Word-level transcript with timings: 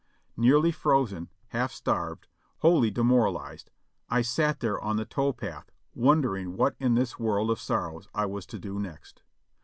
Nearly 0.35 0.71
frozen, 0.71 1.29
half 1.49 1.71
starved, 1.71 2.27
wholly 2.61 2.89
demoralized, 2.89 3.69
I 4.09 4.23
sat 4.23 4.59
there 4.59 4.81
on 4.81 4.95
the 4.95 5.05
tow 5.05 5.31
path 5.31 5.69
wondering 5.93 6.57
what 6.57 6.75
in 6.79 6.95
this 6.95 7.19
world 7.19 7.51
of 7.51 7.61
sorrows 7.61 8.07
I 8.11 8.25
was 8.25 8.47
to 8.47 8.57
do 8.57 8.79
next. 8.79 9.21